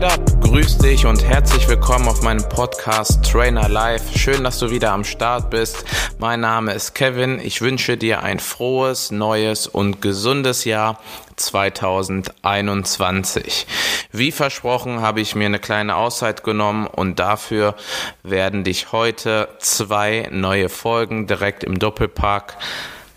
geht 0.00 0.04
ab? 0.04 0.20
Grüß 0.42 0.76
dich 0.76 1.06
und 1.06 1.24
herzlich 1.24 1.66
willkommen 1.68 2.06
auf 2.06 2.20
meinem 2.20 2.46
Podcast 2.50 3.24
Trainer 3.24 3.66
Live. 3.66 4.14
Schön, 4.14 4.44
dass 4.44 4.58
du 4.58 4.68
wieder 4.68 4.92
am 4.92 5.04
Start 5.04 5.48
bist. 5.48 5.86
Mein 6.18 6.40
Name 6.40 6.74
ist 6.74 6.94
Kevin. 6.94 7.40
Ich 7.40 7.62
wünsche 7.62 7.96
dir 7.96 8.22
ein 8.22 8.38
frohes, 8.38 9.10
neues 9.10 9.66
und 9.66 10.02
gesundes 10.02 10.66
Jahr 10.66 11.00
2021. 11.36 13.66
Wie 14.12 14.32
versprochen 14.32 15.00
habe 15.00 15.22
ich 15.22 15.34
mir 15.34 15.46
eine 15.46 15.60
kleine 15.60 15.96
Auszeit 15.96 16.44
genommen 16.44 16.86
und 16.86 17.18
dafür 17.18 17.74
werden 18.22 18.64
dich 18.64 18.92
heute 18.92 19.48
zwei 19.60 20.28
neue 20.30 20.68
Folgen 20.68 21.26
direkt 21.26 21.64
im 21.64 21.78
Doppelpark 21.78 22.58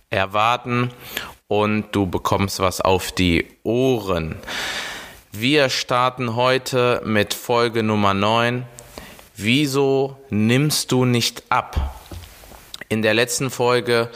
erwarten 0.09 0.93
und 1.49 1.93
du 1.93 2.05
bekommst 2.05 2.61
was 2.61 2.80
auf 2.80 3.11
die 3.11 3.45
Ohren. 3.63 4.38
Wir 5.31 5.69
starten 5.69 6.35
heute 6.35 7.03
mit 7.05 7.35
Folge 7.35 7.83
Nummer 7.83 8.15
9. 8.15 8.65
Wieso 9.38 10.17
nimmst 10.31 10.91
du 10.91 11.05
nicht 11.05 11.43
ab? 11.49 11.99
In 12.89 13.03
der 13.03 13.13
letzten 13.13 13.52
Folge 13.52 14.09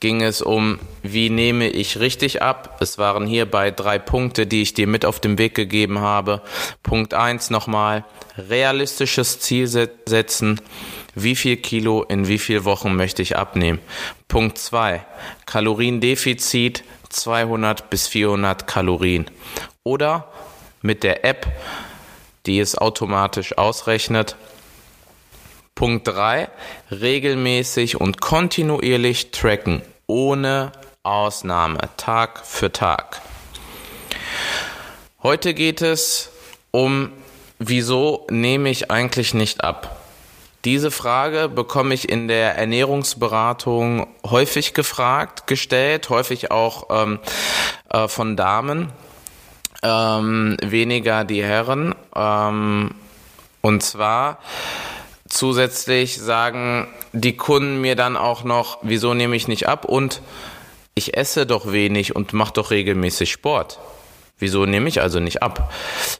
ging 0.00 0.20
es 0.20 0.42
um, 0.42 0.78
wie 1.02 1.30
nehme 1.30 1.70
ich 1.70 2.00
richtig 2.00 2.42
ab. 2.42 2.76
Es 2.80 2.98
waren 2.98 3.26
hierbei 3.26 3.70
drei 3.70 3.98
Punkte, 3.98 4.46
die 4.46 4.60
ich 4.60 4.74
dir 4.74 4.86
mit 4.86 5.06
auf 5.06 5.20
den 5.20 5.38
Weg 5.38 5.54
gegeben 5.54 6.00
habe. 6.00 6.42
Punkt 6.82 7.14
eins 7.14 7.48
nochmal, 7.48 8.04
realistisches 8.36 9.40
Ziel 9.40 9.68
setzen. 9.68 10.60
Wie 11.14 11.34
viel 11.34 11.56
Kilo 11.56 12.02
in 12.02 12.28
wie 12.28 12.38
viel 12.38 12.64
Wochen 12.64 12.94
möchte 12.94 13.22
ich 13.22 13.38
abnehmen? 13.38 13.78
Punkt 14.28 14.58
zwei, 14.58 15.06
Kaloriendefizit 15.46 16.84
200 17.08 17.88
bis 17.88 18.06
400 18.06 18.66
Kalorien. 18.66 19.30
Oder 19.82 20.30
mit 20.88 21.02
der 21.02 21.22
App, 21.26 21.46
die 22.46 22.58
es 22.58 22.78
automatisch 22.78 23.58
ausrechnet. 23.58 24.36
Punkt 25.74 26.08
3. 26.08 26.48
Regelmäßig 26.90 28.00
und 28.00 28.22
kontinuierlich 28.22 29.30
tracken, 29.30 29.82
ohne 30.06 30.72
Ausnahme, 31.02 31.78
Tag 31.98 32.46
für 32.46 32.72
Tag. 32.72 33.20
Heute 35.22 35.52
geht 35.52 35.82
es 35.82 36.30
um, 36.70 37.12
wieso 37.58 38.26
nehme 38.30 38.70
ich 38.70 38.90
eigentlich 38.90 39.34
nicht 39.34 39.62
ab? 39.62 40.00
Diese 40.64 40.90
Frage 40.90 41.50
bekomme 41.50 41.92
ich 41.92 42.08
in 42.08 42.28
der 42.28 42.56
Ernährungsberatung 42.56 44.06
häufig 44.24 44.72
gefragt, 44.72 45.46
gestellt, 45.46 46.08
häufig 46.08 46.50
auch 46.50 46.86
ähm, 46.90 47.18
äh, 47.90 48.08
von 48.08 48.38
Damen 48.38 48.90
ähm, 49.82 50.56
weniger 50.62 51.24
die 51.24 51.42
Herren. 51.42 51.94
Ähm, 52.14 52.90
und 53.60 53.82
zwar 53.82 54.38
zusätzlich 55.28 56.18
sagen 56.18 56.88
die 57.12 57.36
Kunden 57.36 57.80
mir 57.80 57.96
dann 57.96 58.16
auch 58.16 58.44
noch, 58.44 58.78
wieso 58.82 59.14
nehme 59.14 59.36
ich 59.36 59.48
nicht 59.48 59.68
ab 59.68 59.84
und 59.84 60.22
ich 60.94 61.16
esse 61.16 61.46
doch 61.46 61.70
wenig 61.70 62.16
und 62.16 62.32
mache 62.32 62.54
doch 62.54 62.70
regelmäßig 62.70 63.30
Sport. 63.30 63.78
Wieso 64.38 64.66
nehme 64.66 64.88
ich 64.88 65.00
also 65.00 65.20
nicht 65.20 65.42
ab? 65.42 65.72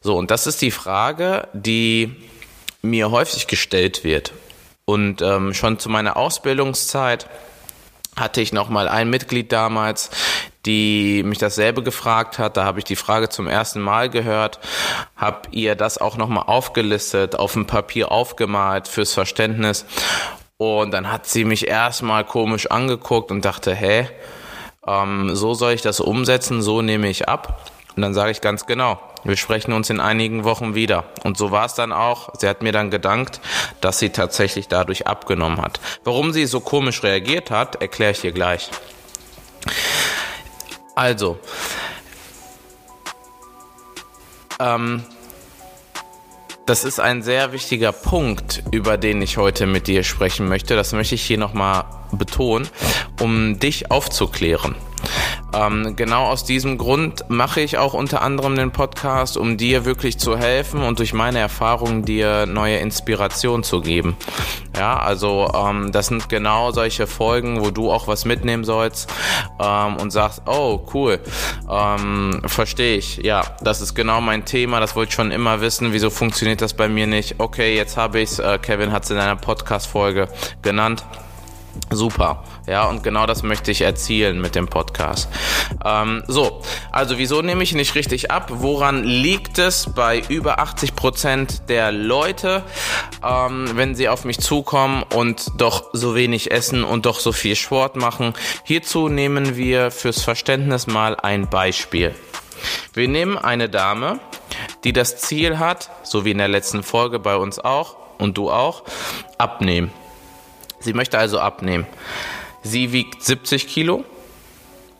So, 0.03 0.17
und 0.17 0.31
das 0.31 0.47
ist 0.47 0.61
die 0.63 0.71
Frage, 0.71 1.49
die 1.53 2.17
mir 2.83 3.11
häufig 3.11 3.47
gestellt 3.47 4.05
wird. 4.05 4.33
Und 4.85 5.23
ähm, 5.23 5.55
schon 5.55 5.79
zu 5.79 5.89
meiner 5.89 6.17
Ausbildungszeit 6.17 7.29
hatte 8.17 8.41
ich 8.41 8.53
noch 8.53 8.69
mal 8.69 8.89
ein 8.89 9.11
Mitglied 9.11 9.53
damals, 9.53 10.11
die 10.69 11.23
mich 11.25 11.39
dasselbe 11.39 11.83
gefragt 11.83 12.39
hat. 12.39 12.59
Da 12.59 12.65
habe 12.65 12.79
ich 12.79 12.85
die 12.85 12.95
Frage 12.95 13.31
zum 13.31 13.49
ersten 13.49 13.81
Mal 13.81 14.11
gehört, 14.11 14.61
habe 15.17 15.49
ihr 15.51 15.75
das 15.75 15.99
auch 15.99 16.19
nochmal 16.19 16.45
aufgelistet, 16.47 17.37
auf 17.37 17.55
dem 17.55 17.67
Papier 17.67 18.13
aufgemalt 18.13 18.87
fürs 18.87 19.15
Verständnis. 19.15 19.87
Und 20.59 20.93
dann 20.93 21.11
hat 21.11 21.27
sie 21.27 21.45
mich 21.45 21.67
erstmal 21.69 22.25
komisch 22.25 22.71
angeguckt 22.71 23.31
und 23.31 23.45
dachte, 23.45 23.75
hä, 23.75 24.09
ähm, 24.87 25.35
so 25.35 25.55
soll 25.55 25.73
ich 25.73 25.83
das 25.83 26.01
umsetzen, 26.01 26.61
so 26.61 26.83
nehme 26.83 27.09
ich 27.09 27.29
ab. 27.29 27.71
Und 27.97 28.03
dann 28.03 28.13
sage 28.13 28.31
ich 28.31 28.41
ganz 28.43 28.67
genau, 28.67 29.01
wir 29.25 29.37
sprechen 29.37 29.73
uns 29.73 29.89
in 29.89 30.01
einigen 30.01 30.45
Wochen 30.45 30.75
wieder. 30.75 31.05
Und 31.25 31.39
so 31.39 31.51
war 31.51 31.65
es 31.65 31.75
dann 31.75 31.93
auch. 31.93 32.29
Sie 32.39 32.49
hat 32.49 32.63
mir 32.63 32.73
dann 32.73 32.91
gedankt, 32.91 33.41
dass 33.81 33.99
sie 33.99 34.11
tatsächlich 34.11 34.69
dadurch 34.69 35.07
abgenommen 35.07 35.63
hat. 35.63 35.81
Warum 36.05 36.33
sie 36.33 36.45
so 36.45 36.61
komisch 36.61 37.03
reagiert 37.03 37.51
hat, 37.51 37.81
erkläre 37.81 38.13
ich 38.13 38.21
dir 38.21 38.33
gleich. 38.33 38.71
Also, 40.99 41.39
ähm, 44.59 45.05
das 46.67 46.83
ist 46.83 46.99
ein 46.99 47.23
sehr 47.23 47.53
wichtiger 47.53 47.93
Punkt, 47.93 48.65
über 48.73 48.97
den 48.97 49.23
ich 49.23 49.37
heute 49.37 49.67
mit 49.67 49.87
dir 49.87 50.03
sprechen 50.03 50.49
möchte. 50.49 50.75
Das 50.75 50.93
möchte 50.93 51.15
ich 51.15 51.23
hier 51.23 51.39
nochmal 51.39 51.85
betonen, 52.11 52.69
um 53.21 53.61
dich 53.61 53.93
aufzuklären. 53.93 54.75
Ähm, 55.53 55.95
genau 55.97 56.27
aus 56.27 56.45
diesem 56.45 56.79
Grund 56.79 57.25
mache 57.29 57.61
ich 57.61 57.79
auch 57.79 57.95
unter 57.95 58.23
anderem 58.23 58.57
den 58.57 58.71
Podcast, 58.71 59.37
um 59.37 59.57
dir 59.57 59.85
wirklich 59.85 60.19
zu 60.19 60.37
helfen 60.37 60.83
und 60.83 60.99
durch 60.99 61.13
meine 61.13 61.39
Erfahrungen 61.39 62.05
dir 62.05 62.47
neue 62.47 62.77
Inspiration 62.79 63.63
zu 63.63 63.81
geben. 63.81 64.17
Ja, 64.77 64.99
also 64.99 65.51
ähm, 65.55 65.91
das 65.93 66.07
sind 66.07 66.29
genau 66.29 66.71
solche 66.71 67.07
Folgen, 67.07 67.61
wo 67.61 67.71
du 67.71 67.91
auch 67.91 68.07
was 68.07 68.25
mitnehmen 68.25 68.65
sollst 68.65 69.13
ähm, 69.61 69.97
und 69.97 70.11
sagst, 70.11 70.43
oh 70.47 70.87
cool, 70.95 71.19
ähm, 71.69 72.43
verstehe 72.47 72.97
ich. 72.97 73.17
Ja, 73.19 73.43
das 73.61 73.81
ist 73.81 73.95
genau 73.95 74.21
mein 74.21 74.45
Thema. 74.45 74.81
Das 74.81 74.95
wollte 74.95 75.11
ich 75.11 75.15
schon 75.15 75.31
immer 75.31 75.61
wissen. 75.61 75.93
Wieso 75.93 76.11
funktioniert 76.11 76.61
das 76.63 76.75
bei 76.75 76.89
mir 76.89 77.07
nicht? 77.07 77.37
Okay, 77.39 77.75
jetzt 77.77 77.97
habe 77.97 78.21
ich's. 78.21 78.39
Äh, 78.39 78.59
Kevin 78.59 78.93
hat 78.93 79.05
es 79.05 79.11
in 79.11 79.19
einer 79.19 79.37
Podcast-Folge 79.37 80.29
genannt. 80.63 81.05
Super, 81.91 82.45
ja, 82.67 82.87
und 82.87 83.03
genau 83.03 83.25
das 83.25 83.43
möchte 83.43 83.71
ich 83.71 83.81
erzielen 83.81 84.41
mit 84.41 84.55
dem 84.55 84.69
Podcast. 84.69 85.29
Ähm, 85.85 86.23
so, 86.27 86.63
also 86.93 87.17
wieso 87.17 87.41
nehme 87.41 87.63
ich 87.63 87.75
nicht 87.75 87.95
richtig 87.95 88.31
ab? 88.31 88.49
Woran 88.51 89.05
liegt 89.05 89.59
es 89.59 89.93
bei 89.95 90.23
über 90.29 90.59
80 90.59 90.95
Prozent 90.95 91.69
der 91.69 91.91
Leute, 91.93 92.63
ähm, 93.25 93.71
wenn 93.75 93.95
sie 93.95 94.09
auf 94.09 94.25
mich 94.25 94.39
zukommen 94.39 95.03
und 95.15 95.47
doch 95.57 95.91
so 95.95 96.15
wenig 96.15 96.51
essen 96.51 96.85
und 96.85 97.07
doch 97.07 97.21
so 97.21 97.33
viel 97.33 97.57
Sport 97.57 97.97
machen? 97.97 98.35
Hierzu 98.65 99.09
nehmen 99.09 99.57
wir 99.57 99.91
fürs 99.91 100.23
Verständnis 100.23 100.87
mal 100.87 101.17
ein 101.17 101.49
Beispiel. 101.49 102.15
Wir 102.93 103.09
nehmen 103.09 103.39
eine 103.39 103.69
Dame, 103.69 104.21
die 104.85 104.93
das 104.93 105.17
Ziel 105.17 105.59
hat, 105.59 105.91
so 106.03 106.25
wie 106.25 106.33
in 106.33 106.39
der 106.39 106.49
letzten 106.49 106.83
Folge 106.83 107.19
bei 107.19 107.37
uns 107.37 107.59
auch 107.59 107.97
und 108.19 108.37
du 108.37 108.51
auch, 108.51 108.83
abnehmen. 109.39 109.91
Sie 110.81 110.93
möchte 110.93 111.19
also 111.19 111.41
abnehmen. 111.41 111.87
Sie 112.63 112.93
wiegt 112.93 113.23
70 113.23 113.69
Kilo. 113.69 114.05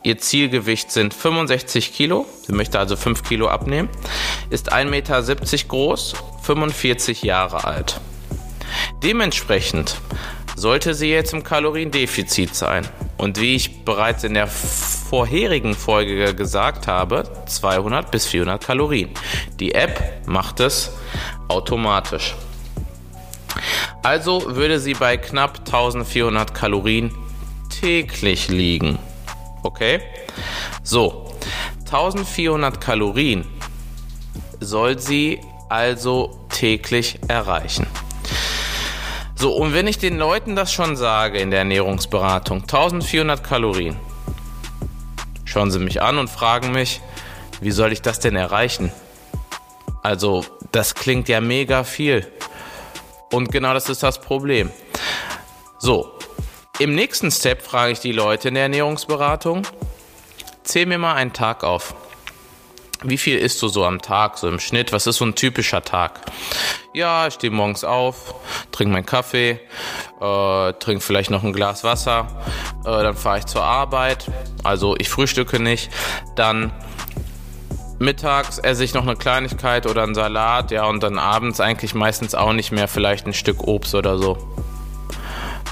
Ihr 0.01 0.17
Zielgewicht 0.17 0.91
sind 0.91 1.13
65 1.13 1.93
Kilo. 1.93 2.25
Sie 2.45 2.53
möchte 2.53 2.79
also 2.79 2.95
5 2.95 3.23
Kilo 3.23 3.47
abnehmen. 3.47 3.89
Ist 4.49 4.71
1,70 4.71 4.85
Meter 4.85 5.67
groß, 5.67 6.13
45 6.43 7.23
Jahre 7.23 7.65
alt. 7.65 7.99
Dementsprechend 9.03 9.97
sollte 10.55 10.93
sie 10.93 11.09
jetzt 11.09 11.33
im 11.33 11.43
Kaloriendefizit 11.43 12.55
sein. 12.55 12.87
Und 13.17 13.39
wie 13.39 13.55
ich 13.55 13.83
bereits 13.83 14.23
in 14.23 14.33
der 14.33 14.47
vorherigen 14.47 15.73
Folge 15.73 16.33
gesagt 16.33 16.87
habe, 16.87 17.23
200 17.47 18.11
bis 18.11 18.25
400 18.27 18.63
Kalorien. 18.63 19.09
Die 19.59 19.73
App 19.73 20.21
macht 20.25 20.59
es 20.59 20.91
automatisch. 21.49 22.35
Also 24.03 24.55
würde 24.55 24.79
sie 24.79 24.93
bei 24.93 25.17
knapp 25.17 25.59
1400 25.59 26.53
Kalorien 26.53 27.11
täglich 27.69 28.47
liegen. 28.47 28.97
Okay? 29.63 30.01
So, 30.83 31.33
1400 31.85 32.79
Kalorien 32.79 33.45
soll 34.59 34.99
sie 34.99 35.41
also 35.69 36.39
täglich 36.49 37.19
erreichen. 37.27 37.87
So, 39.35 39.55
und 39.55 39.73
wenn 39.73 39.87
ich 39.87 39.97
den 39.97 40.17
Leuten 40.17 40.55
das 40.55 40.73
schon 40.73 40.95
sage 40.95 41.39
in 41.39 41.49
der 41.49 41.59
Ernährungsberatung, 41.59 42.61
1400 42.61 43.43
Kalorien, 43.43 43.95
schauen 45.45 45.71
sie 45.71 45.79
mich 45.79 46.01
an 46.01 46.17
und 46.17 46.29
fragen 46.29 46.71
mich, 46.71 47.01
wie 47.61 47.71
soll 47.71 47.91
ich 47.91 48.01
das 48.01 48.19
denn 48.19 48.35
erreichen? 48.35 48.91
Also, 50.03 50.45
das 50.71 50.95
klingt 50.95 51.27
ja 51.29 51.41
mega 51.41 51.83
viel. 51.83 52.27
Und 53.31 53.51
genau 53.51 53.73
das 53.73 53.89
ist 53.89 54.03
das 54.03 54.19
Problem. 54.19 54.71
So, 55.77 56.11
im 56.79 56.95
nächsten 56.95 57.31
Step 57.31 57.61
frage 57.61 57.91
ich 57.91 57.99
die 57.99 58.11
Leute 58.11 58.47
in 58.47 58.55
der 58.55 58.63
Ernährungsberatung, 58.63 59.63
zähl 60.63 60.85
mir 60.85 60.97
mal 60.97 61.13
einen 61.15 61.33
Tag 61.33 61.63
auf. 61.63 61.93
Wie 63.03 63.17
viel 63.17 63.37
isst 63.37 63.61
du 63.61 63.69
so 63.69 63.85
am 63.85 64.01
Tag, 64.01 64.37
so 64.37 64.49
im 64.49 64.59
Schnitt? 64.59 64.91
Was 64.91 65.07
ist 65.07 65.17
so 65.17 65.25
ein 65.25 65.35
typischer 65.35 65.81
Tag? 65.83 66.19
Ja, 66.93 67.27
ich 67.27 67.35
stehe 67.35 67.51
morgens 67.51 67.85
auf, 67.85 68.35
trinke 68.71 68.91
meinen 68.91 69.05
Kaffee, 69.05 69.59
äh, 70.19 70.73
trinke 70.73 70.99
vielleicht 70.99 71.29
noch 71.29 71.43
ein 71.43 71.53
Glas 71.53 71.85
Wasser, 71.85 72.27
äh, 72.81 73.03
dann 73.03 73.15
fahre 73.15 73.39
ich 73.39 73.45
zur 73.45 73.63
Arbeit. 73.63 74.25
Also 74.63 74.97
ich 74.97 75.07
frühstücke 75.07 75.61
nicht. 75.61 75.89
Dann 76.35 76.73
mittags 77.99 78.57
esse 78.57 78.83
ich 78.83 78.93
noch 78.93 79.03
eine 79.03 79.15
Kleinigkeit 79.15 79.85
oder 79.85 80.03
einen 80.03 80.15
Salat, 80.15 80.71
ja, 80.71 80.85
und 80.85 81.03
dann 81.03 81.19
abends 81.19 81.59
eigentlich 81.59 81.93
meistens 81.93 82.33
auch 82.33 82.53
nicht 82.53 82.71
mehr, 82.71 82.87
vielleicht 82.87 83.27
ein 83.27 83.33
Stück 83.33 83.67
Obst 83.67 83.93
oder 83.93 84.17
so. 84.17 84.37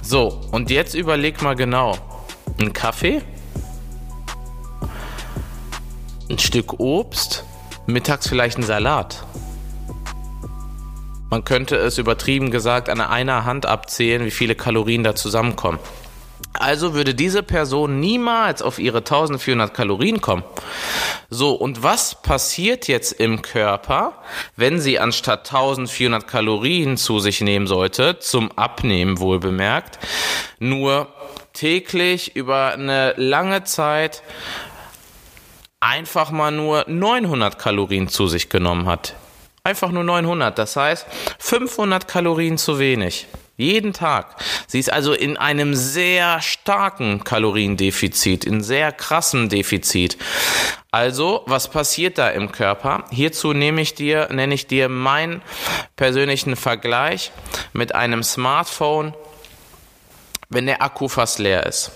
So, 0.04 0.42
und 0.52 0.70
jetzt 0.70 0.94
überleg 0.94 1.42
mal 1.42 1.56
genau. 1.56 1.98
Ein 2.60 2.74
Kaffee? 2.74 3.22
Ein 6.30 6.40
Stück 6.40 6.80
Obst? 6.80 7.44
Mittags 7.88 8.28
vielleicht 8.28 8.58
ein 8.58 8.64
Salat? 8.64 9.26
Man 11.30 11.44
könnte 11.44 11.76
es 11.76 11.98
übertrieben 11.98 12.52
gesagt 12.52 12.90
an 12.90 13.02
einer 13.02 13.44
Hand 13.44 13.66
abzählen, 13.66 14.24
wie 14.26 14.32
viele 14.32 14.56
Kalorien 14.56 15.04
da 15.04 15.14
zusammenkommen. 15.14 15.80
Also 16.60 16.94
würde 16.94 17.14
diese 17.14 17.44
Person 17.44 18.00
niemals 18.00 18.62
auf 18.62 18.80
ihre 18.80 19.00
1400 19.00 19.74
Kalorien 19.74 20.22
kommen. 20.22 20.44
So, 21.30 21.52
und 21.54 21.84
was 21.84 22.22
passiert 22.22 22.88
jetzt 22.88 23.12
im 23.12 23.42
Körper, 23.42 24.14
wenn 24.56 24.80
sie 24.80 25.00
anstatt 25.00 25.48
1400 25.48 26.28
Kalorien 26.28 26.98
zu 26.98 27.20
sich 27.20 27.42
nehmen 27.42 27.68
sollte, 27.68 28.20
zum 28.20 28.52
Abnehmen 28.54 29.20
wohl 29.20 29.40
bemerkt, 29.40 30.00
nur 30.60 31.08
täglich 31.54 32.36
über 32.36 32.74
eine 32.74 33.14
lange 33.18 33.64
Zeit 33.64 34.24
einfach 35.80 36.32
mal 36.32 36.52
nur 36.52 36.86
900 36.88 37.60
Kalorien 37.60 38.08
zu 38.08 38.28
sich 38.28 38.50
genommen 38.50 38.88
hat. 38.88 39.16
Einfach 39.64 39.92
nur 39.92 40.04
900, 40.04 40.58
das 40.58 40.76
heißt 40.76 41.06
500 41.40 42.08
Kalorien 42.08 42.58
zu 42.58 42.80
wenig. 42.80 43.28
Jeden 43.60 43.92
Tag. 43.92 44.36
Sie 44.68 44.78
ist 44.80 44.94
also 44.94 45.14
in 45.14 45.36
einem 45.36 45.74
sehr 45.74 46.42
starken 46.42 47.24
Kaloriendefizit, 47.24 48.46
in 48.46 48.62
sehr 48.62 48.92
krassem 48.92 49.50
Defizit. 49.50 50.16
Also, 50.92 51.42
was 51.48 51.68
passiert 51.68 52.20
da 52.20 52.30
im 52.30 52.52
Körper? 52.52 53.06
Hierzu 53.10 53.54
nehme 53.54 53.82
ich 53.82 53.96
dir, 53.96 54.30
nenne 54.32 54.54
ich 54.54 54.68
dir 54.68 54.90
meinen 54.90 55.42
persönlichen 55.96 56.56
Vergleich 56.56 57.32
mit 57.74 57.96
einem 57.96 58.22
Smartphone, 58.22 59.16
wenn 60.50 60.68
der 60.68 60.84
Akku 60.84 61.08
fast 61.08 61.40
leer 61.40 61.66
ist. 61.66 61.92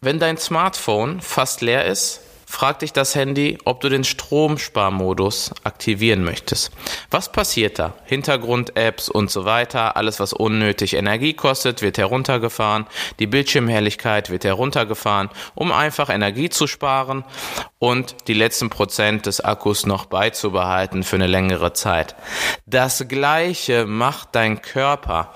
Wenn 0.00 0.20
dein 0.20 0.38
Smartphone 0.38 1.20
fast 1.20 1.62
leer 1.62 1.84
ist, 1.84 2.20
fragt 2.54 2.82
dich 2.82 2.92
das 2.92 3.16
Handy, 3.16 3.58
ob 3.64 3.80
du 3.80 3.88
den 3.88 4.04
Stromsparmodus 4.04 5.50
aktivieren 5.64 6.22
möchtest. 6.22 6.70
Was 7.10 7.32
passiert 7.32 7.80
da? 7.80 7.94
Hintergrund-Apps 8.04 9.08
und 9.08 9.28
so 9.28 9.44
weiter, 9.44 9.96
alles 9.96 10.20
was 10.20 10.32
unnötig 10.32 10.94
Energie 10.94 11.34
kostet, 11.34 11.82
wird 11.82 11.98
heruntergefahren, 11.98 12.86
die 13.18 13.26
Bildschirmhelligkeit 13.26 14.30
wird 14.30 14.44
heruntergefahren, 14.44 15.30
um 15.56 15.72
einfach 15.72 16.10
Energie 16.10 16.48
zu 16.48 16.68
sparen 16.68 17.24
und 17.80 18.28
die 18.28 18.34
letzten 18.34 18.70
Prozent 18.70 19.26
des 19.26 19.40
Akkus 19.40 19.84
noch 19.84 20.06
beizubehalten 20.06 21.02
für 21.02 21.16
eine 21.16 21.26
längere 21.26 21.72
Zeit. 21.72 22.14
Das 22.66 23.08
gleiche 23.08 23.84
macht 23.84 24.28
dein 24.32 24.62
Körper. 24.62 25.34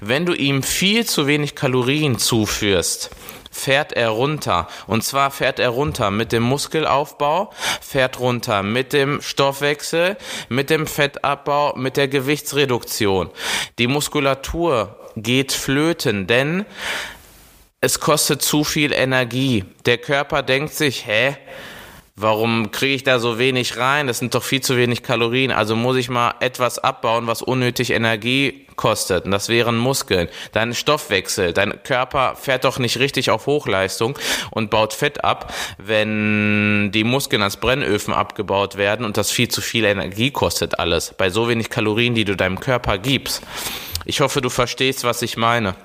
Wenn 0.00 0.26
du 0.26 0.34
ihm 0.34 0.62
viel 0.62 1.06
zu 1.06 1.26
wenig 1.26 1.54
Kalorien 1.54 2.18
zuführst, 2.18 3.10
fährt 3.50 3.92
er 3.92 4.08
runter. 4.08 4.68
Und 4.86 5.04
zwar 5.04 5.30
fährt 5.30 5.58
er 5.58 5.70
runter 5.70 6.10
mit 6.10 6.32
dem 6.32 6.42
Muskelaufbau, 6.42 7.52
fährt 7.80 8.20
runter 8.20 8.62
mit 8.62 8.92
dem 8.92 9.20
Stoffwechsel, 9.20 10.16
mit 10.48 10.70
dem 10.70 10.86
Fettabbau, 10.86 11.74
mit 11.76 11.96
der 11.96 12.08
Gewichtsreduktion. 12.08 13.30
Die 13.78 13.86
Muskulatur 13.86 14.96
geht 15.16 15.52
flöten, 15.52 16.26
denn 16.26 16.64
es 17.80 18.00
kostet 18.00 18.42
zu 18.42 18.64
viel 18.64 18.92
Energie. 18.92 19.64
Der 19.86 19.98
Körper 19.98 20.42
denkt 20.42 20.74
sich, 20.74 21.06
hä? 21.06 21.36
Warum 22.20 22.72
kriege 22.72 22.94
ich 22.94 23.04
da 23.04 23.20
so 23.20 23.38
wenig 23.38 23.76
rein? 23.76 24.08
Das 24.08 24.18
sind 24.18 24.34
doch 24.34 24.42
viel 24.42 24.60
zu 24.60 24.76
wenig 24.76 25.04
Kalorien. 25.04 25.52
Also 25.52 25.76
muss 25.76 25.96
ich 25.96 26.08
mal 26.08 26.34
etwas 26.40 26.80
abbauen, 26.80 27.28
was 27.28 27.42
unnötig 27.42 27.90
Energie 27.90 28.66
kostet. 28.74 29.24
Und 29.24 29.30
das 29.30 29.48
wären 29.48 29.78
Muskeln. 29.78 30.28
Dein 30.50 30.74
Stoffwechsel, 30.74 31.52
dein 31.52 31.80
Körper 31.84 32.34
fährt 32.34 32.64
doch 32.64 32.80
nicht 32.80 32.98
richtig 32.98 33.30
auf 33.30 33.46
Hochleistung 33.46 34.18
und 34.50 34.68
baut 34.68 34.94
Fett 34.94 35.22
ab, 35.22 35.54
wenn 35.78 36.90
die 36.90 37.04
Muskeln 37.04 37.42
als 37.42 37.58
Brennöfen 37.58 38.12
abgebaut 38.12 38.76
werden 38.76 39.06
und 39.06 39.16
das 39.16 39.30
viel 39.30 39.48
zu 39.48 39.60
viel 39.60 39.84
Energie 39.84 40.32
kostet 40.32 40.80
alles. 40.80 41.14
Bei 41.16 41.30
so 41.30 41.48
wenig 41.48 41.70
Kalorien, 41.70 42.16
die 42.16 42.24
du 42.24 42.34
deinem 42.34 42.58
Körper 42.58 42.98
gibst. 42.98 43.42
Ich 44.06 44.20
hoffe, 44.20 44.40
du 44.40 44.50
verstehst, 44.50 45.04
was 45.04 45.22
ich 45.22 45.36
meine. 45.36 45.76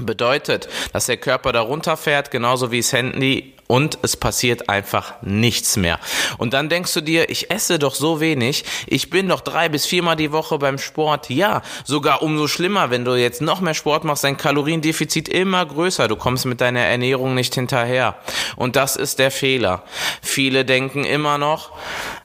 Bedeutet, 0.00 0.68
dass 0.92 1.06
der 1.06 1.16
Körper 1.16 1.52
da 1.52 1.60
runterfährt, 1.60 2.30
genauso 2.30 2.70
wie 2.70 2.80
das 2.80 2.92
Handy 2.92 3.54
und 3.70 3.98
es 4.02 4.16
passiert 4.16 4.68
einfach 4.68 5.14
nichts 5.22 5.76
mehr. 5.76 6.00
Und 6.38 6.54
dann 6.54 6.68
denkst 6.68 6.92
du 6.92 7.00
dir, 7.02 7.30
ich 7.30 7.52
esse 7.52 7.78
doch 7.78 7.94
so 7.94 8.18
wenig, 8.18 8.64
ich 8.88 9.10
bin 9.10 9.28
doch 9.28 9.42
drei 9.42 9.68
bis 9.68 9.86
viermal 9.86 10.16
die 10.16 10.32
Woche 10.32 10.58
beim 10.58 10.76
Sport. 10.76 11.30
Ja, 11.30 11.62
sogar 11.84 12.20
umso 12.22 12.48
schlimmer, 12.48 12.90
wenn 12.90 13.04
du 13.04 13.14
jetzt 13.14 13.40
noch 13.40 13.60
mehr 13.60 13.74
Sport 13.74 14.02
machst, 14.02 14.24
dein 14.24 14.36
Kaloriendefizit 14.36 15.28
immer 15.28 15.64
größer, 15.64 16.08
du 16.08 16.16
kommst 16.16 16.46
mit 16.46 16.60
deiner 16.60 16.80
Ernährung 16.80 17.36
nicht 17.36 17.54
hinterher. 17.54 18.16
Und 18.56 18.74
das 18.74 18.96
ist 18.96 19.20
der 19.20 19.30
Fehler. 19.30 19.84
Viele 20.20 20.64
denken 20.64 21.04
immer 21.04 21.38
noch, 21.38 21.70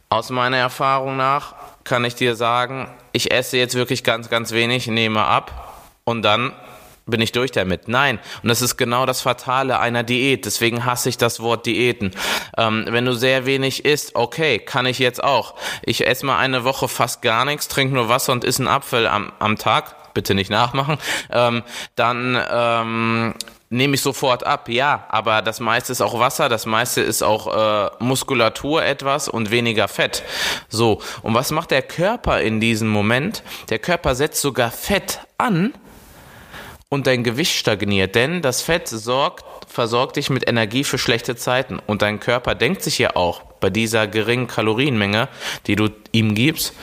aus 0.10 0.32
meiner 0.32 0.58
Erfahrung 0.58 1.16
nach, 1.16 1.54
kann 1.84 2.06
ich 2.06 2.16
dir 2.16 2.36
sagen, 2.36 2.90
ich 3.12 3.32
esse 3.32 3.58
jetzt 3.58 3.76
wirklich 3.76 4.04
ganz, 4.04 4.30
ganz 4.30 4.52
wenig, 4.52 4.88
nehme 4.88 5.24
ab 5.24 5.84
und 6.06 6.24
dann 6.24 6.54
bin 7.06 7.22
ich 7.22 7.32
durch 7.32 7.52
damit. 7.52 7.88
Nein. 7.88 8.20
Und 8.42 8.50
das 8.50 8.62
ist 8.62 8.78
genau 8.78 9.06
das 9.06 9.22
Fatale 9.22 9.80
einer 9.80 10.04
Diät. 10.04 10.46
Deswegen 10.46 10.86
hasse 10.86 11.10
ich 11.10 11.18
das 11.18 11.40
Wort 11.40 11.66
Diäten. 11.66 12.12
Ähm, 12.58 12.86
wenn 12.90 13.06
du 13.06 13.14
sehr 13.14 13.46
wenig 13.46 13.86
isst, 13.86 14.16
okay, 14.16 14.60
kann 14.60 14.86
ich 14.86 15.00
jetzt 15.00 15.24
auch. 15.24 15.56
Ich 15.84 16.08
esse 16.08 16.26
mal 16.26 16.38
eine 16.38 16.64
Woche 16.64 16.88
fast 16.88 17.22
gar 17.22 17.46
nichts, 17.46 17.68
trinke 17.68 17.94
nur 17.94 18.10
Wasser 18.10 18.34
und 18.34 18.44
esse 18.44 18.62
einen 18.64 18.68
Apfel 18.68 19.08
am, 19.08 19.32
am 19.40 19.58
Tag. 19.58 20.14
Bitte 20.14 20.34
nicht 20.34 20.50
nachmachen. 20.50 20.98
Ähm, 21.30 21.64
dann 21.96 22.42
ähm, 22.50 23.34
nehme 23.70 23.96
ich 23.96 24.02
sofort 24.02 24.46
ab. 24.46 24.70
Ja, 24.70 25.06
aber 25.10 25.42
das 25.42 25.60
meiste 25.60 25.92
ist 25.92 26.02
auch 26.02 26.20
Wasser, 26.20 26.50
das 26.50 26.66
meiste 26.66 27.02
ist 27.02 27.22
auch 27.22 27.54
äh, 27.54 27.90
Muskulatur 28.00 28.84
etwas 28.84 29.28
und 29.28 29.52
weniger 29.52 29.88
Fett. 29.88 30.24
So, 30.70 31.02
und 31.22 31.34
was 31.34 31.52
macht 31.52 31.72
der 31.72 31.82
Körper 31.82 32.42
in 32.42 32.60
diesem 32.60 32.88
Moment? 32.88 33.44
Der 33.70 33.80
Körper 33.80 34.16
setzt 34.16 34.42
sogar 34.42 34.72
Fett 34.72 35.20
an, 35.38 35.74
und 36.96 37.06
dein 37.08 37.24
Gewicht 37.24 37.56
stagniert, 37.56 38.16
denn 38.16 38.42
das 38.42 38.62
Fett 38.62 38.88
sorgt, 38.88 39.46
versorgt 39.72 40.16
dich 40.16 40.30
mit 40.32 40.48
Energie 40.48 40.84
für 40.84 40.98
schlechte 40.98 41.36
Zeiten 41.36 41.80
und 41.86 42.02
dein 42.02 42.20
Körper 42.20 42.56
denkt 42.56 42.82
sich 42.82 42.98
ja 42.98 43.16
auch 43.16 43.44
bei 43.60 43.70
dieser 43.70 44.08
geringen 44.08 44.48
Kalorienmenge, 44.48 45.28
die 45.68 45.76
du 45.76 45.90
ihm 46.12 46.34
gibst, 46.34 46.74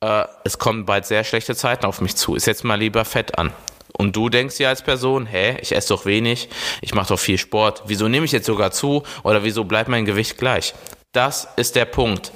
äh, 0.00 0.24
es 0.44 0.58
kommen 0.58 0.84
bald 0.84 1.06
sehr 1.06 1.24
schlechte 1.24 1.54
Zeiten 1.54 1.86
auf 1.86 2.00
mich 2.00 2.16
zu. 2.16 2.34
Ist 2.34 2.46
jetzt 2.46 2.64
mal 2.64 2.78
lieber 2.78 3.04
Fett 3.04 3.38
an. 3.38 3.52
Und 3.92 4.14
du 4.14 4.28
denkst 4.28 4.58
ja 4.58 4.68
als 4.68 4.82
Person, 4.82 5.24
hä, 5.24 5.56
ich 5.62 5.74
esse 5.74 5.88
doch 5.88 6.04
wenig, 6.04 6.50
ich 6.82 6.94
mache 6.94 7.08
doch 7.08 7.18
viel 7.18 7.38
Sport, 7.38 7.84
wieso 7.86 8.08
nehme 8.08 8.26
ich 8.26 8.32
jetzt 8.32 8.46
sogar 8.46 8.72
zu 8.72 9.04
oder 9.22 9.42
wieso 9.42 9.64
bleibt 9.64 9.88
mein 9.88 10.04
Gewicht 10.04 10.36
gleich? 10.36 10.74
Das 11.12 11.48
ist 11.56 11.76
der 11.76 11.86
Punkt. 11.86 12.32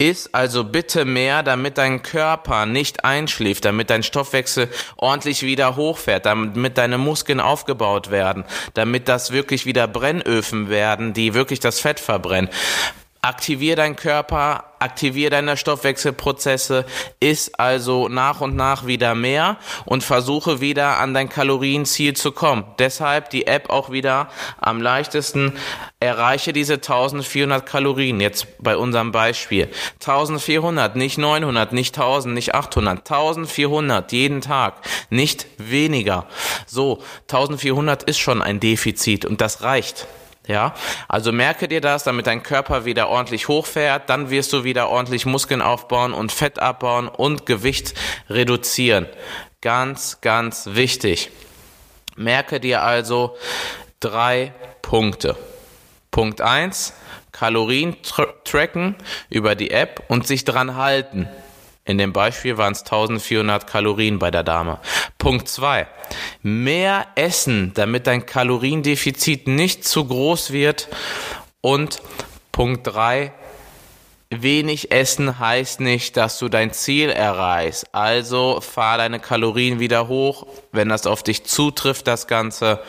Iss 0.00 0.30
also 0.32 0.64
bitte 0.64 1.04
mehr, 1.04 1.42
damit 1.42 1.76
dein 1.76 2.02
Körper 2.02 2.64
nicht 2.64 3.04
einschläft, 3.04 3.66
damit 3.66 3.90
dein 3.90 4.02
Stoffwechsel 4.02 4.68
ordentlich 4.96 5.42
wieder 5.42 5.76
hochfährt, 5.76 6.24
damit 6.24 6.78
deine 6.78 6.96
Muskeln 6.96 7.38
aufgebaut 7.38 8.10
werden, 8.10 8.44
damit 8.72 9.08
das 9.08 9.30
wirklich 9.30 9.66
wieder 9.66 9.86
Brennöfen 9.86 10.70
werden, 10.70 11.12
die 11.12 11.34
wirklich 11.34 11.60
das 11.60 11.80
Fett 11.80 12.00
verbrennen. 12.00 12.48
Aktivier 13.22 13.76
deinen 13.76 13.96
Körper, 13.96 14.64
aktivier 14.78 15.28
deine 15.28 15.58
Stoffwechselprozesse, 15.58 16.86
iss 17.20 17.52
also 17.52 18.08
nach 18.08 18.40
und 18.40 18.56
nach 18.56 18.86
wieder 18.86 19.14
mehr 19.14 19.58
und 19.84 20.02
versuche 20.02 20.62
wieder 20.62 20.96
an 20.98 21.12
dein 21.12 21.28
Kalorienziel 21.28 22.14
zu 22.14 22.32
kommen. 22.32 22.64
Deshalb 22.78 23.28
die 23.28 23.46
App 23.46 23.68
auch 23.68 23.90
wieder 23.90 24.30
am 24.58 24.80
leichtesten. 24.80 25.52
Erreiche 26.00 26.54
diese 26.54 26.74
1400 26.74 27.66
Kalorien. 27.66 28.20
Jetzt 28.20 28.46
bei 28.58 28.74
unserem 28.74 29.12
Beispiel. 29.12 29.68
1400, 30.00 30.96
nicht 30.96 31.18
900, 31.18 31.74
nicht 31.74 31.94
1000, 31.94 32.34
nicht 32.34 32.54
800. 32.54 33.00
1400 33.00 34.12
jeden 34.12 34.40
Tag. 34.40 34.76
Nicht 35.10 35.46
weniger. 35.58 36.26
So, 36.66 37.02
1400 37.28 38.02
ist 38.04 38.18
schon 38.18 38.40
ein 38.40 38.60
Defizit 38.60 39.26
und 39.26 39.42
das 39.42 39.62
reicht. 39.62 40.06
Ja, 40.46 40.74
also 41.06 41.32
merke 41.32 41.68
dir 41.68 41.80
das, 41.80 42.04
damit 42.04 42.26
dein 42.26 42.42
Körper 42.42 42.84
wieder 42.84 43.08
ordentlich 43.08 43.48
hochfährt, 43.48 44.08
dann 44.08 44.30
wirst 44.30 44.52
du 44.52 44.64
wieder 44.64 44.88
ordentlich 44.88 45.26
Muskeln 45.26 45.62
aufbauen 45.62 46.12
und 46.12 46.32
Fett 46.32 46.58
abbauen 46.58 47.08
und 47.08 47.46
Gewicht 47.46 47.94
reduzieren. 48.28 49.06
Ganz, 49.60 50.20
ganz 50.22 50.70
wichtig. 50.72 51.30
Merke 52.16 52.58
dir 52.58 52.82
also 52.82 53.36
drei 54.00 54.52
Punkte. 54.82 55.36
Punkt 56.10 56.40
eins: 56.40 56.94
Kalorien 57.32 57.96
tracken 58.44 58.96
über 59.28 59.54
die 59.54 59.70
App 59.70 60.02
und 60.08 60.26
sich 60.26 60.44
dran 60.44 60.76
halten. 60.76 61.28
In 61.84 61.98
dem 61.98 62.12
Beispiel 62.12 62.56
waren 62.58 62.72
es 62.72 62.82
1400 62.82 63.66
Kalorien 63.66 64.18
bei 64.18 64.30
der 64.30 64.42
Dame. 64.42 64.78
Punkt 65.20 65.46
zwei: 65.48 65.86
Mehr 66.42 67.06
essen, 67.14 67.70
damit 67.74 68.08
dein 68.08 68.26
Kaloriendefizit 68.26 69.46
nicht 69.46 69.84
zu 69.84 70.04
groß 70.04 70.50
wird. 70.50 70.88
Und 71.60 72.02
Punkt 72.52 72.86
3. 72.86 73.32
Wenig 74.30 74.92
essen 74.92 75.38
heißt 75.38 75.80
nicht, 75.80 76.16
dass 76.16 76.38
du 76.38 76.48
dein 76.48 76.72
Ziel 76.72 77.10
erreichst. 77.10 77.92
Also 77.92 78.60
fahr 78.60 78.98
deine 78.98 79.18
Kalorien 79.18 79.80
wieder 79.80 80.08
hoch, 80.08 80.46
wenn 80.72 80.88
das 80.88 81.06
auf 81.06 81.22
dich 81.22 81.44
zutrifft, 81.44 82.06
das 82.06 82.26
Ganze. 82.26 82.80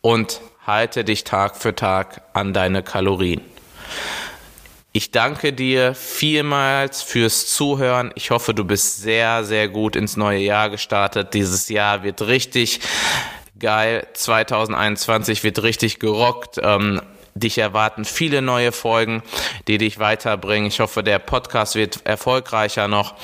Und 0.00 0.40
halte 0.66 1.04
dich 1.04 1.24
Tag 1.24 1.56
für 1.56 1.74
Tag 1.74 2.22
an 2.34 2.52
deine 2.52 2.82
Kalorien. 2.82 3.40
Ich 4.96 5.10
danke 5.10 5.52
dir 5.52 5.92
vielmals 5.92 7.02
fürs 7.02 7.48
Zuhören. 7.48 8.12
Ich 8.14 8.30
hoffe, 8.30 8.54
du 8.54 8.64
bist 8.64 9.02
sehr, 9.02 9.42
sehr 9.42 9.66
gut 9.66 9.96
ins 9.96 10.16
neue 10.16 10.38
Jahr 10.38 10.70
gestartet. 10.70 11.34
Dieses 11.34 11.68
Jahr 11.68 12.04
wird 12.04 12.22
richtig 12.22 12.78
geil. 13.58 14.06
2021 14.12 15.42
wird 15.42 15.64
richtig 15.64 15.98
gerockt. 15.98 16.60
Ähm, 16.62 17.02
dich 17.34 17.58
erwarten 17.58 18.04
viele 18.04 18.40
neue 18.40 18.70
Folgen, 18.70 19.24
die 19.66 19.78
dich 19.78 19.98
weiterbringen. 19.98 20.68
Ich 20.68 20.78
hoffe, 20.78 21.02
der 21.02 21.18
Podcast 21.18 21.74
wird 21.74 22.06
erfolgreicher 22.06 22.86
noch. 22.86 23.16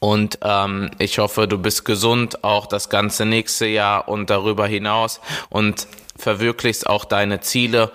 Und 0.00 0.40
ähm, 0.42 0.90
ich 0.98 1.20
hoffe, 1.20 1.46
du 1.46 1.56
bist 1.56 1.84
gesund 1.84 2.42
auch 2.42 2.66
das 2.66 2.88
ganze 2.88 3.24
nächste 3.26 3.66
Jahr 3.66 4.08
und 4.08 4.28
darüber 4.28 4.66
hinaus. 4.66 5.20
Und 5.50 5.86
verwirklichst 6.16 6.88
auch 6.88 7.04
deine 7.04 7.40
Ziele. 7.40 7.92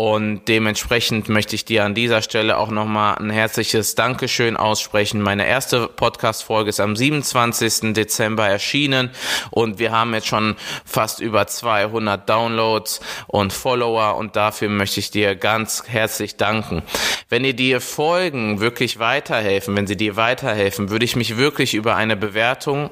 Und 0.00 0.48
dementsprechend 0.48 1.28
möchte 1.28 1.54
ich 1.54 1.66
dir 1.66 1.84
an 1.84 1.94
dieser 1.94 2.22
Stelle 2.22 2.56
auch 2.56 2.70
nochmal 2.70 3.16
ein 3.16 3.28
herzliches 3.28 3.96
Dankeschön 3.96 4.56
aussprechen. 4.56 5.20
Meine 5.20 5.46
erste 5.46 5.88
Podcast-Folge 5.88 6.70
ist 6.70 6.80
am 6.80 6.96
27. 6.96 7.92
Dezember 7.92 8.48
erschienen 8.48 9.10
und 9.50 9.78
wir 9.78 9.92
haben 9.92 10.14
jetzt 10.14 10.26
schon 10.26 10.56
fast 10.86 11.20
über 11.20 11.46
200 11.46 12.26
Downloads 12.26 13.00
und 13.26 13.52
Follower 13.52 14.16
und 14.16 14.36
dafür 14.36 14.70
möchte 14.70 15.00
ich 15.00 15.10
dir 15.10 15.36
ganz 15.36 15.82
herzlich 15.86 16.38
danken. 16.38 16.82
Wenn 17.28 17.42
dir 17.42 17.52
die 17.52 17.78
Folgen 17.78 18.60
wirklich 18.60 19.00
weiterhelfen, 19.00 19.76
wenn 19.76 19.86
sie 19.86 19.98
dir 19.98 20.16
weiterhelfen, 20.16 20.88
würde 20.88 21.04
ich 21.04 21.14
mich 21.14 21.36
wirklich 21.36 21.74
über 21.74 21.94
eine 21.96 22.16
Bewertung 22.16 22.88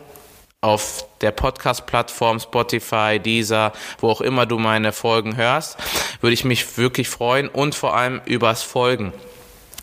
auf 0.60 1.06
der 1.20 1.30
Podcast-Plattform 1.30 2.40
Spotify, 2.40 3.20
Deezer, 3.20 3.72
wo 4.00 4.10
auch 4.10 4.20
immer 4.20 4.44
du 4.44 4.58
meine 4.58 4.92
Folgen 4.92 5.36
hörst, 5.36 5.78
würde 6.20 6.34
ich 6.34 6.44
mich 6.44 6.76
wirklich 6.78 7.08
freuen 7.08 7.48
und 7.48 7.76
vor 7.76 7.94
allem 7.96 8.20
übers 8.24 8.62
Folgen 8.62 9.12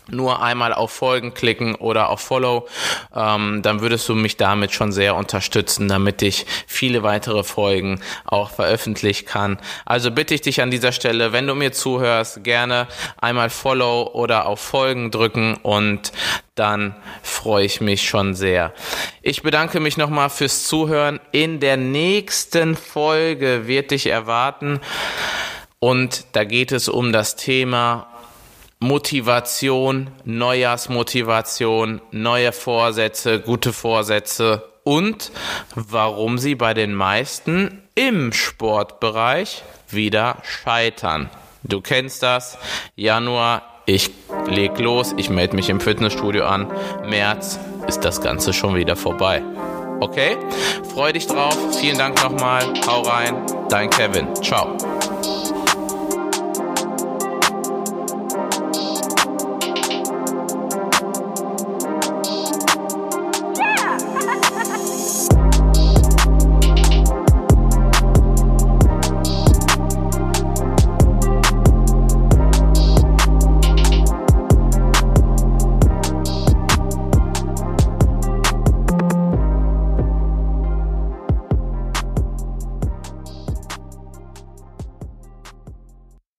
nur 0.08 0.42
einmal 0.42 0.72
auf 0.72 0.90
Folgen 0.90 1.34
klicken 1.34 1.74
oder 1.74 2.10
auf 2.10 2.20
Follow, 2.20 2.66
ähm, 3.14 3.62
dann 3.62 3.80
würdest 3.80 4.08
du 4.08 4.14
mich 4.14 4.36
damit 4.36 4.72
schon 4.72 4.92
sehr 4.92 5.16
unterstützen, 5.16 5.88
damit 5.88 6.22
ich 6.22 6.46
viele 6.66 7.02
weitere 7.02 7.42
Folgen 7.42 8.00
auch 8.24 8.50
veröffentlichen 8.50 9.26
kann. 9.26 9.58
Also 9.84 10.10
bitte 10.10 10.34
ich 10.34 10.42
dich 10.42 10.60
an 10.60 10.70
dieser 10.70 10.92
Stelle, 10.92 11.32
wenn 11.32 11.46
du 11.46 11.54
mir 11.54 11.72
zuhörst, 11.72 12.44
gerne 12.44 12.86
einmal 13.20 13.50
Follow 13.50 14.10
oder 14.12 14.46
auf 14.46 14.60
Folgen 14.60 15.10
drücken 15.10 15.56
und 15.62 16.12
dann 16.54 16.96
freue 17.22 17.66
ich 17.66 17.80
mich 17.80 18.08
schon 18.08 18.34
sehr. 18.34 18.72
Ich 19.20 19.42
bedanke 19.42 19.78
mich 19.78 19.96
nochmal 19.98 20.30
fürs 20.30 20.64
Zuhören. 20.64 21.20
In 21.32 21.60
der 21.60 21.76
nächsten 21.76 22.76
Folge 22.76 23.66
wird 23.66 23.90
dich 23.90 24.06
erwarten 24.06 24.80
und 25.78 26.24
da 26.32 26.44
geht 26.44 26.72
es 26.72 26.88
um 26.88 27.12
das 27.12 27.36
Thema 27.36 28.15
Motivation, 28.78 30.10
Neujahrsmotivation, 30.24 32.00
neue 32.10 32.52
Vorsätze, 32.52 33.40
gute 33.40 33.72
Vorsätze 33.72 34.64
und 34.84 35.32
warum 35.74 36.38
sie 36.38 36.54
bei 36.54 36.74
den 36.74 36.94
meisten 36.94 37.82
im 37.94 38.32
Sportbereich 38.32 39.62
wieder 39.88 40.36
scheitern. 40.42 41.30
Du 41.62 41.80
kennst 41.80 42.22
das. 42.22 42.58
Januar, 42.94 43.62
ich 43.86 44.10
leg 44.46 44.78
los, 44.78 45.14
ich 45.16 45.30
melde 45.30 45.56
mich 45.56 45.68
im 45.70 45.80
Fitnessstudio 45.80 46.44
an. 46.44 46.70
März 47.08 47.58
ist 47.88 48.04
das 48.04 48.20
Ganze 48.20 48.52
schon 48.52 48.74
wieder 48.74 48.94
vorbei. 48.94 49.42
Okay? 50.00 50.36
Freu 50.92 51.12
dich 51.12 51.26
drauf. 51.26 51.56
Vielen 51.80 51.98
Dank 51.98 52.22
nochmal. 52.22 52.62
Hau 52.86 53.00
rein. 53.02 53.46
Dein 53.68 53.90
Kevin. 53.90 54.34
Ciao. 54.36 54.76